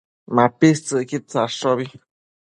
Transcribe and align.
MapictsËquid 0.35 1.23
tsadshobi 1.29 1.85